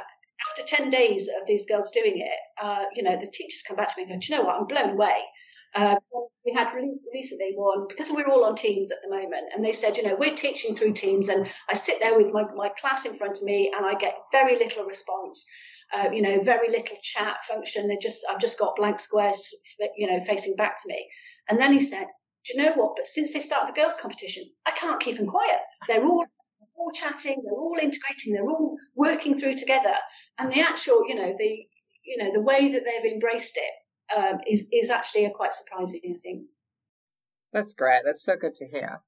[0.55, 3.89] after 10 days of these girls doing it, uh, you know, the teachers come back
[3.89, 4.61] to me and go, do you know what?
[4.61, 5.19] I'm blown away.
[5.75, 5.97] Uh,
[6.45, 9.97] we had recently one because we're all on Teams at the moment, and they said,
[9.97, 13.17] you know, we're teaching through Teams, and I sit there with my, my class in
[13.17, 15.45] front of me, and I get very little response.
[15.93, 17.89] Uh, you know, very little chat function.
[17.89, 19.49] They just, I've just got blank squares,
[19.97, 21.09] you know, facing back to me.
[21.49, 22.07] And then he said,
[22.47, 22.95] do you know what?
[22.97, 25.61] But since they started the girls' competition, I can't keep them quiet.
[25.87, 26.27] They're all
[26.77, 29.95] all chatting, they're all integrating, they're all working through together.
[30.39, 31.67] And the actual, you know, the
[32.05, 36.17] you know, the way that they've embraced it um, is is actually a quite surprising
[36.23, 36.47] thing.
[37.53, 38.03] That's great.
[38.05, 39.01] That's so good to hear.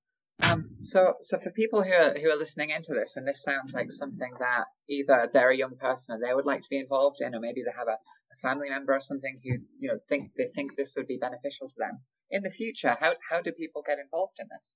[0.43, 3.75] Um, so, so for people who are who are listening into this, and this sounds
[3.75, 7.21] like something that either they're a young person and they would like to be involved
[7.21, 10.33] in, or maybe they have a, a family member or something who you know think
[10.37, 12.01] they think this would be beneficial to them
[12.31, 12.97] in the future.
[13.01, 14.76] How how do people get involved in this?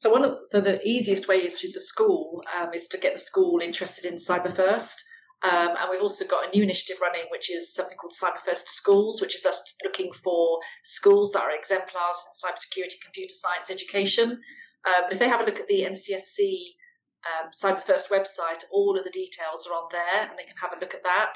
[0.00, 3.12] So one of so the easiest way is through the school um, is to get
[3.12, 5.04] the school interested in cyber first.
[5.42, 8.68] Um, and we've also got a new initiative running, which is something called Cyber First
[8.68, 14.40] Schools, which is us looking for schools that are exemplars in cybersecurity, computer science education.
[14.86, 16.60] Um, if they have a look at the NCSC
[17.28, 20.72] um, Cyber First website, all of the details are on there, and they can have
[20.72, 21.34] a look at that.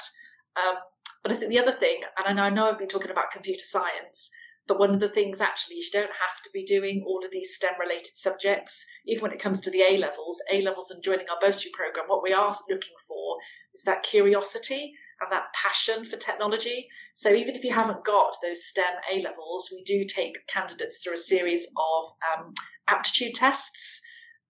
[0.55, 0.75] Um,
[1.21, 4.29] but I think the other thing, and I know I've been talking about computer science,
[4.67, 7.31] but one of the things actually is you don't have to be doing all of
[7.31, 8.83] these STEM related subjects.
[9.05, 12.05] Even when it comes to the A levels, A levels and joining our bursary program,
[12.07, 13.37] what we are looking for
[13.73, 16.87] is that curiosity and that passion for technology.
[17.13, 21.13] So even if you haven't got those STEM A levels, we do take candidates through
[21.13, 22.53] a series of um,
[22.87, 24.01] aptitude tests,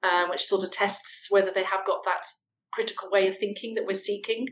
[0.01, 2.25] uh, which sort of tests whether they have got that
[2.73, 4.47] critical way of thinking that we're seeking.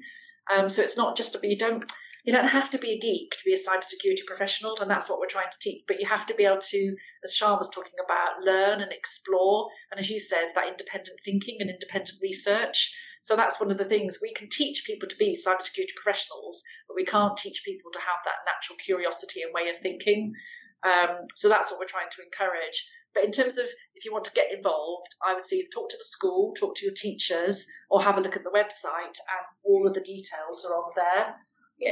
[0.53, 1.89] Um, so it's not just a, you don't
[2.23, 5.19] you don't have to be a geek to be a cybersecurity professional, and that's what
[5.19, 5.83] we're trying to teach.
[5.87, 9.67] But you have to be able to, as Sean was talking about, learn and explore,
[9.91, 12.95] and as you said, that independent thinking and independent research.
[13.21, 16.95] So that's one of the things we can teach people to be cybersecurity professionals, but
[16.95, 20.31] we can't teach people to have that natural curiosity and way of thinking.
[20.83, 22.89] Um, so that's what we're trying to encourage.
[23.13, 25.97] But in terms of if you want to get involved, I would say talk to
[25.97, 29.85] the school, talk to your teachers, or have a look at the website, and all
[29.85, 31.35] of the details are on there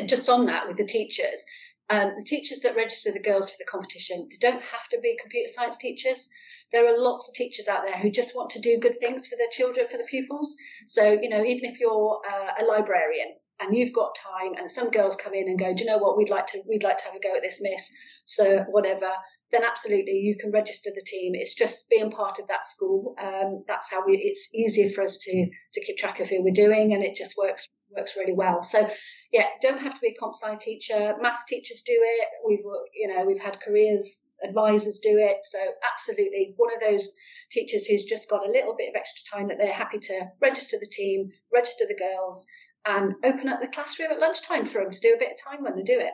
[0.08, 1.43] just on that with the teachers,
[1.91, 5.17] um, the teachers that register the girls for the competition, they don't have to be
[5.21, 6.30] computer science teachers.
[6.71, 9.36] There are lots of teachers out there who just want to do good things for
[9.36, 10.56] their children, for the pupils.
[10.88, 14.89] So, you know, even if you're uh, a librarian and you've got time and some
[14.89, 17.04] girls come in and go, do you know what, we'd like to, we'd like to
[17.06, 17.91] have a go at this, miss.
[18.23, 19.12] So whatever,
[19.51, 21.34] then absolutely you can register the team.
[21.36, 23.15] It's just being part of that school.
[23.21, 26.54] Um, that's how we, it's easier for us to, to keep track of who we're
[26.54, 28.63] doing and it just works, works really well.
[28.63, 28.89] So
[29.32, 31.15] yeah, don't have to be a comp sci teacher.
[31.22, 32.28] Maths teachers do it.
[32.46, 35.38] We've you know we've had careers advisors do it.
[35.44, 35.60] So
[35.91, 37.10] absolutely, one of those
[37.52, 40.78] teachers who's just got a little bit of extra time that they're happy to register
[40.80, 42.46] the team, register the girls,
[42.86, 45.63] and open up the classroom at lunchtime for them to do a bit of time
[45.63, 46.13] when they do it.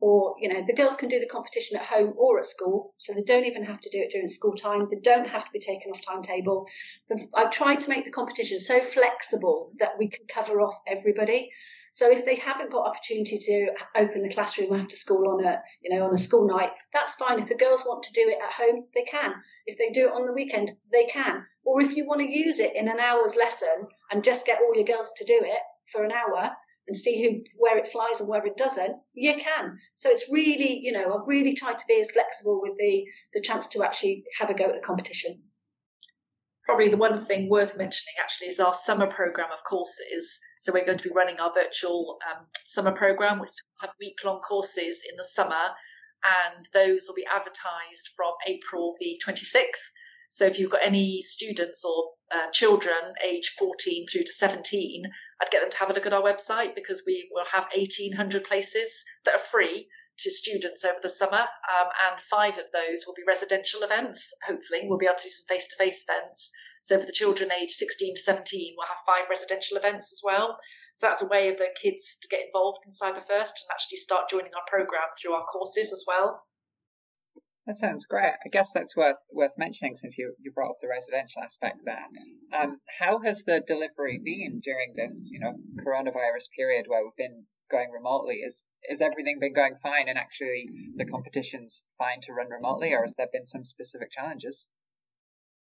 [0.00, 3.12] Or, you know, the girls can do the competition at home or at school, so
[3.12, 4.88] they don't even have to do it during school time.
[4.90, 6.66] They don't have to be taken off timetable.
[7.34, 11.50] I've tried to make the competition so flexible that we can cover off everybody.
[11.94, 15.94] So if they haven't got opportunity to open the classroom after school on a you
[15.94, 17.38] know on a school night, that's fine.
[17.38, 19.34] If the girls want to do it at home, they can.
[19.66, 21.44] If they do it on the weekend, they can.
[21.64, 24.74] Or if you want to use it in an hour's lesson and just get all
[24.74, 25.60] your girls to do it
[25.92, 26.56] for an hour
[26.88, 29.78] and see who where it flies and where it doesn't, you can.
[29.94, 33.42] So it's really, you know, I've really tried to be as flexible with the the
[33.42, 35.42] chance to actually have a go at the competition
[36.72, 40.40] probably the one thing worth mentioning actually is our summer program of courses.
[40.58, 44.18] So we're going to be running our virtual um, summer program, which will have week
[44.24, 45.52] long courses in the summer,
[46.24, 49.84] and those will be advertised from April the 26th.
[50.30, 55.04] So if you've got any students or uh, children age 14 through to 17,
[55.42, 58.44] I'd get them to have a look at our website because we will have 1,800
[58.44, 63.14] places that are free to students over the summer, um, and five of those will
[63.14, 64.32] be residential events.
[64.46, 66.50] Hopefully, we'll be able to do some face to face events.
[66.82, 70.56] So, for the children aged 16 to 17, we'll have five residential events as well.
[70.94, 73.98] So, that's a way of the kids to get involved in Cyber First and actually
[73.98, 76.44] start joining our program through our courses as well.
[77.66, 78.34] That sounds great.
[78.44, 82.06] I guess that's worth worth mentioning since you, you brought up the residential aspect there.
[82.52, 85.54] Um, how has the delivery been during this, you know,
[85.86, 88.36] coronavirus period where we've been going remotely?
[88.36, 90.66] Is is everything been going fine and actually
[90.96, 94.66] the competition's fine to run remotely, or has there been some specific challenges?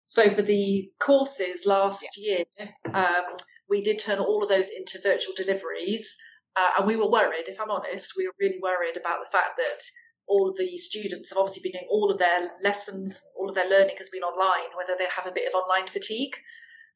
[0.03, 2.43] So for the courses last yeah.
[2.59, 3.37] year, um,
[3.69, 6.15] we did turn all of those into virtual deliveries,
[6.55, 7.47] uh, and we were worried.
[7.47, 9.81] If I'm honest, we were really worried about the fact that
[10.27, 13.69] all of the students have obviously been doing all of their lessons, all of their
[13.69, 16.35] learning has been online, whether they have a bit of online fatigue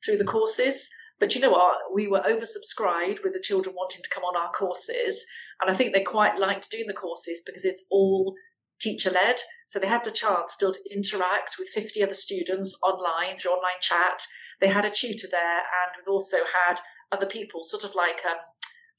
[0.04, 0.90] through the courses.
[1.20, 1.94] But you know what?
[1.94, 5.26] We were oversubscribed with the children wanting to come on our courses.
[5.62, 8.36] And I think they quite liked doing the courses because it's all
[8.80, 9.40] teacher led.
[9.66, 13.80] So they had the chance still to interact with 50 other students online through online
[13.80, 14.26] chat.
[14.60, 16.80] They had a tutor there, and we've also had
[17.12, 18.38] other people, sort of like um,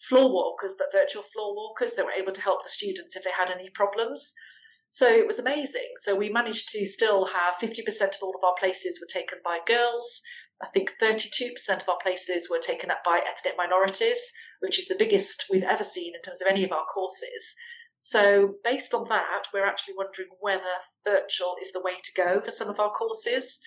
[0.01, 3.31] floor walkers, but virtual floor walkers that were able to help the students if they
[3.31, 4.35] had any problems.
[4.91, 5.93] So it was amazing.
[5.97, 9.59] So we managed to still have 50% of all of our places were taken by
[9.67, 10.23] girls.
[10.65, 14.95] I think 32% of our places were taken up by ethnic minorities, which is the
[14.95, 17.55] biggest we've ever seen in terms of any of our courses.
[17.99, 20.75] So, based on that, we're actually wondering whether
[21.05, 23.59] virtual is the way to go for some of our courses.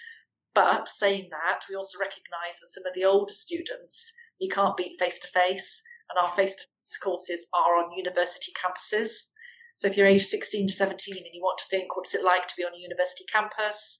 [0.55, 4.99] But saying that, we also recognise for some of the older students, you can't beat
[4.99, 9.29] face to face and our face to face courses are on university campuses.
[9.75, 12.23] So if you're age 16 to 17 and you want to think, what is it
[12.23, 13.99] like to be on a university campus?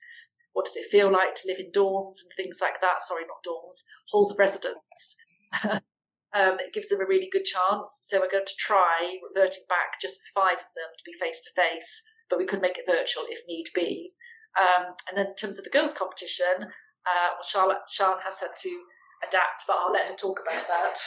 [0.58, 3.04] What does it feel like to live in dorms and things like that?
[3.04, 5.16] Sorry, not dorms, halls of residence.
[5.64, 8.00] um, it gives them a really good chance.
[8.02, 11.42] So we're going to try reverting back just for five of them to be face
[11.42, 14.16] to face, but we could make it virtual if need be.
[14.60, 18.56] Um, and then in terms of the girls' competition, uh, well, Charlotte, Sian has had
[18.58, 18.82] to
[19.28, 20.98] adapt, but I'll let her talk about that.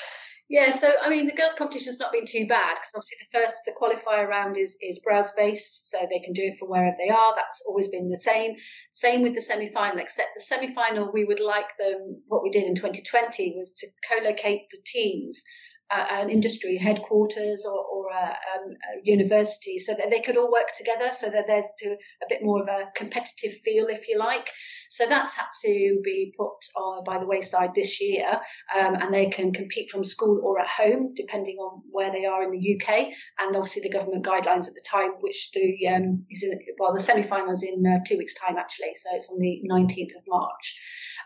[0.51, 3.55] Yeah, so I mean, the girls' competition's not been too bad because obviously the first,
[3.65, 7.09] the qualifier round is is browser based, so they can do it from wherever they
[7.09, 7.35] are.
[7.37, 8.57] That's always been the same.
[8.91, 12.21] Same with the semi final, except the semi final, we would like them.
[12.27, 15.45] What we did in 2020 was to co-locate the teams
[15.91, 20.51] uh, an industry headquarters or, or a, um, a, university so that they could all
[20.51, 24.19] work together so that there's to a bit more of a competitive feel if you
[24.19, 24.51] like
[24.91, 28.29] so that's had to be put uh, by the wayside this year
[28.77, 32.43] um, and they can compete from school or at home depending on where they are
[32.43, 33.07] in the UK
[33.39, 36.99] and obviously the government guidelines at the time which the um, is in, well the
[36.99, 40.77] semi-finals in uh, two weeks time actually so it's on the 19th of March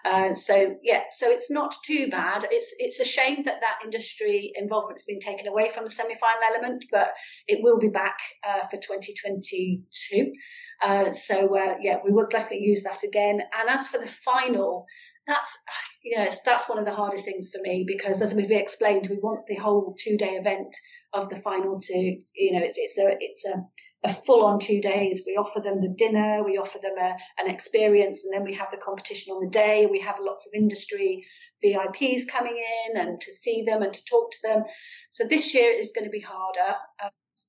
[0.05, 2.47] uh, so yeah, so it's not too bad.
[2.51, 6.43] It's it's a shame that that industry involvement has been taken away from the semi-final
[6.55, 7.15] element, but
[7.49, 10.33] it will be back uh, for 2022.
[10.83, 13.41] Uh, so uh, yeah, we will definitely use that again.
[13.41, 14.87] And as for the final,
[15.27, 15.57] that's
[16.03, 19.17] you know that's one of the hardest things for me because as we've explained, we
[19.17, 20.75] want the whole two-day event
[21.13, 23.65] of the final to you know it's it's a it's a
[24.05, 25.23] a full on two days.
[25.27, 28.71] We offer them the dinner, we offer them a, an experience, and then we have
[28.71, 29.87] the competition on the day.
[29.91, 31.25] We have lots of industry
[31.65, 34.65] VIPs coming in and to see them and to talk to them.
[35.11, 36.77] So this year is going to be harder.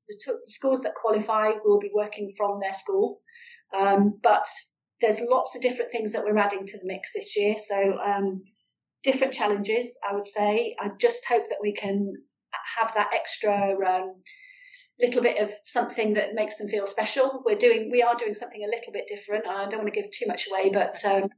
[0.07, 3.21] The, t- the, schools that qualify will be working from their school,
[3.75, 4.45] um, but
[5.01, 7.55] there's lots of different things that we're adding to the mix this year.
[7.57, 8.43] So um,
[9.03, 10.75] different challenges, I would say.
[10.79, 12.13] I just hope that we can
[12.77, 13.75] have that extra.
[13.85, 14.11] Um,
[14.99, 17.43] little bit of something that makes them feel special.
[17.45, 19.45] We're doing, we are doing something a little bit different.
[19.45, 21.29] I don't want to give too much away, but um,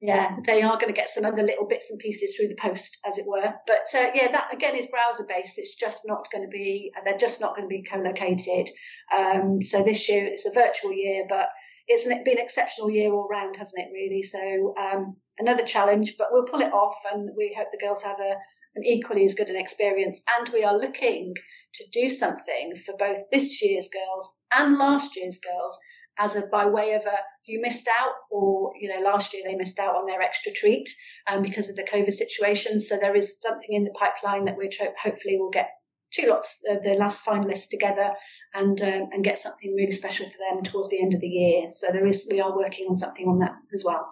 [0.00, 2.98] yeah, they are going to get some other little bits and pieces through the post,
[3.06, 3.54] as it were.
[3.66, 5.58] But uh, yeah, that again is browser based.
[5.58, 8.68] It's just not going to be, they're just not going to be co-located.
[9.16, 11.48] Um, so this year it's a virtual year, but
[11.86, 13.92] it's been an exceptional year all round, hasn't it?
[13.92, 14.22] Really.
[14.22, 18.18] So um, another challenge, but we'll pull it off, and we hope the girls have
[18.20, 18.36] a
[18.76, 20.20] an equally as good an experience.
[20.36, 21.34] And we are looking
[21.74, 25.78] to do something for both this year's girls and last year's girls
[26.18, 29.56] as a by way of a you missed out or you know last year they
[29.56, 30.88] missed out on their extra treat
[31.26, 32.80] um, because of the covid situation.
[32.80, 35.70] So there is something in the pipeline that we hope, hopefully will get
[36.12, 38.12] two lots of the last finalists together
[38.54, 41.68] and um, and get something really special for them towards the end of the year.
[41.70, 44.08] So there is we are working on something on that as well.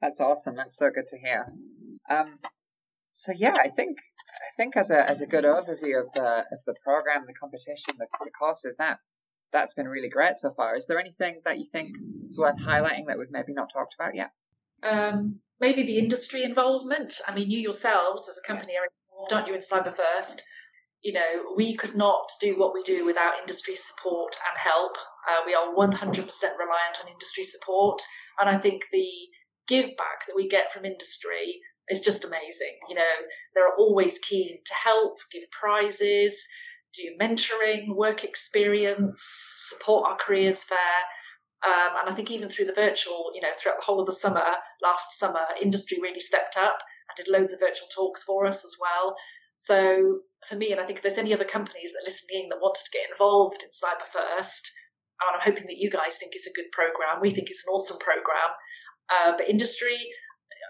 [0.00, 0.56] That's awesome.
[0.56, 1.46] That's so good to hear.
[2.08, 2.38] Um,
[3.12, 6.60] so yeah, I think I think as a as a good overview of the of
[6.66, 8.98] the program, the competition, the, the courses, that
[9.54, 10.76] that's been really great so far.
[10.76, 11.96] Is there anything that you think
[12.28, 14.32] is worth highlighting that we've maybe not talked about yet?
[14.82, 17.20] Um, maybe the industry involvement.
[17.26, 20.42] I mean, you yourselves as a company are involved, aren't you, in Cyber First?
[21.02, 24.96] You know, we could not do what we do without industry support and help.
[25.30, 28.02] Uh, we are 100% reliant on industry support.
[28.40, 29.08] And I think the
[29.68, 32.76] give back that we get from industry is just amazing.
[32.88, 33.14] You know,
[33.54, 36.46] they're always keen to help, give prizes,
[36.96, 39.22] do mentoring, work experience,
[39.68, 40.78] support our careers fair.
[41.64, 44.12] Um, and I think even through the virtual, you know, throughout the whole of the
[44.12, 44.44] summer,
[44.82, 46.78] last summer, industry really stepped up
[47.08, 49.16] and did loads of virtual talks for us as well.
[49.56, 52.60] So for me, and I think if there's any other companies that are listening that
[52.60, 54.70] wanted to get involved in Cyber First,
[55.20, 57.20] and I'm hoping that you guys think it's a good program.
[57.20, 58.50] We think it's an awesome program.
[59.08, 59.96] Uh, but industry,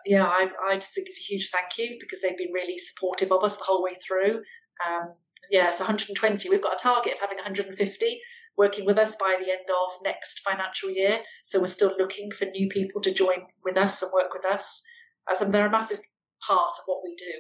[0.07, 3.33] yeah, I, I just think it's a huge thank you because they've been really supportive
[3.33, 4.43] of us the whole way through.
[4.87, 5.15] Um,
[5.51, 6.49] yeah, so 120.
[6.49, 8.21] We've got a target of having 150
[8.57, 11.21] working with us by the end of next financial year.
[11.43, 14.83] So we're still looking for new people to join with us and work with us.
[15.31, 16.01] As um, they're a massive
[16.47, 17.33] part of what we do.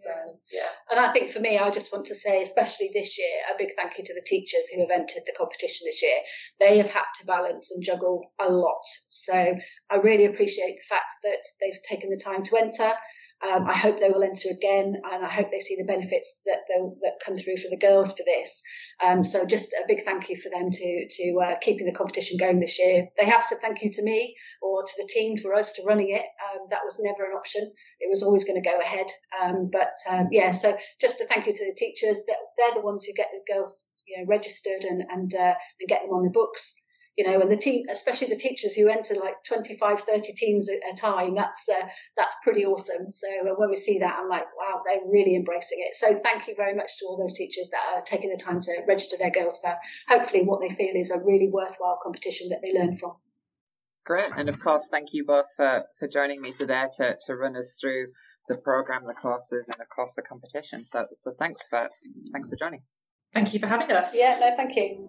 [0.00, 0.10] So,
[0.50, 0.68] yeah.
[0.90, 3.74] And I think for me, I just want to say, especially this year, a big
[3.76, 6.16] thank you to the teachers who have entered the competition this year.
[6.60, 8.82] They have had to balance and juggle a lot.
[9.10, 12.92] So I really appreciate the fact that they've taken the time to enter.
[13.42, 16.60] Um, I hope they will enter again, and I hope they see the benefits that
[16.68, 18.62] that come through for the girls for this.
[19.02, 22.38] Um, so just a big thank you for them to to uh, keeping the competition
[22.38, 23.08] going this year.
[23.18, 26.10] They have said thank you to me or to the team for us to running
[26.10, 26.22] it.
[26.22, 27.72] Um, that was never an option.
[28.00, 29.06] It was always going to go ahead.
[29.42, 32.20] Um, but um, yeah, so just a thank you to the teachers.
[32.28, 35.88] That they're the ones who get the girls you know registered and and uh, and
[35.88, 36.74] get them on the books
[37.16, 40.76] you know, and the team, especially the teachers who enter like 25, 30 teams at
[40.92, 41.86] a time, that's uh,
[42.16, 43.10] that's pretty awesome.
[43.10, 45.94] So uh, when we see that, I'm like, wow, they're really embracing it.
[45.94, 48.72] So thank you very much to all those teachers that are taking the time to
[48.88, 49.76] register their girls for
[50.08, 53.12] hopefully what they feel is a really worthwhile competition that they learn from.
[54.04, 57.56] Great, and of course, thank you both for, for joining me today to, to run
[57.56, 58.06] us through
[58.48, 60.86] the program, the courses, and of course the competition.
[60.88, 61.88] So so thanks for
[62.32, 62.82] thanks for joining.
[63.32, 64.14] Thank you for having us.
[64.14, 65.08] Yeah, no, thank you.